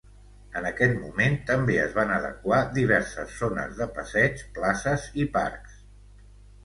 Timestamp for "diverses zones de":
2.79-3.89